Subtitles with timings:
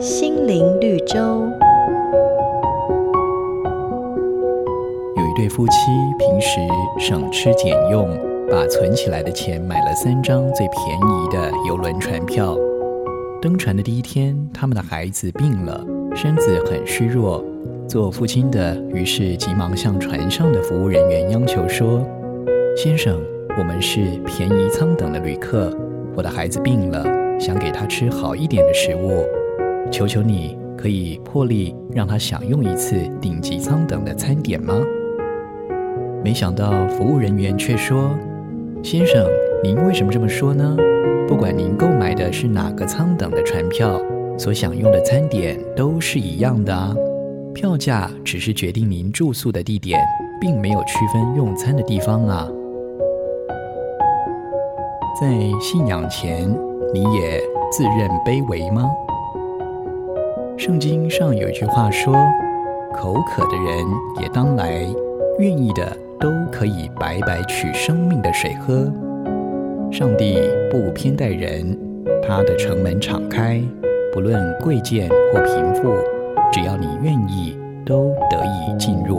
[0.00, 1.18] 心灵绿洲。
[5.16, 5.72] 有一对夫妻，
[6.18, 6.60] 平时
[6.98, 8.08] 省吃俭用，
[8.50, 12.56] 把存起来的钱买了三张最便宜的邮轮船票。
[13.40, 15.84] 登船的第一天，他们的孩子病了，
[16.14, 17.44] 身子很虚弱。
[17.88, 22.00] 做父亲的于是急忙向船上的服务人员央求说
[22.76, 23.20] ：“先生，
[23.58, 25.70] 我们是便宜舱等的旅客，
[26.16, 27.04] 我的孩子病了，
[27.42, 29.24] 想给他吃好一点的食物，
[29.90, 34.80] 求求你可以破例让他享用一次顶级舱等的餐点吗？”
[36.22, 38.16] 没想到服务人员却说
[38.80, 39.26] ：“先生，
[39.60, 40.76] 您为什么这么说呢？
[41.26, 44.00] 不管您购买的是哪个舱等的船票，
[44.38, 46.94] 所享用的餐点都是一样的啊。”
[47.52, 50.00] 票价只是决定您住宿的地点，
[50.40, 52.48] 并没有区分用餐的地方啊。
[55.20, 55.26] 在
[55.60, 56.48] 信仰前，
[56.94, 58.90] 你也自认卑微吗？
[60.58, 62.14] 圣经上有一句话说
[62.94, 63.84] ：“口渴的人
[64.20, 64.86] 也当来，
[65.38, 68.92] 愿意的都可以白白取生命的水喝。”
[69.90, 70.38] 上帝
[70.70, 71.74] 不偏待人，
[72.22, 73.58] 他的城门敞开，
[74.12, 75.94] 不论贵贱或贫富。
[76.52, 79.18] 只要你愿意，都得以进入。